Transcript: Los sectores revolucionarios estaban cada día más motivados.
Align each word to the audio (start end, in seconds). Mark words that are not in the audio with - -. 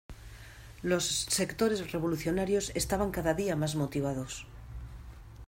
Los 0.81 1.03
sectores 1.05 1.91
revolucionarios 1.91 2.71
estaban 2.73 3.11
cada 3.11 3.35
día 3.35 3.55
más 3.55 3.75
motivados. 3.75 4.47